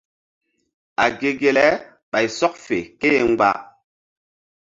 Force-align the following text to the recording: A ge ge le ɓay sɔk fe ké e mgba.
A 1.03 1.05
ge 1.19 1.31
ge 1.39 1.51
le 1.57 1.65
ɓay 2.11 2.27
sɔk 2.37 2.53
fe 2.65 2.77
ké 2.99 3.07
e 3.19 3.23
mgba. 3.31 3.49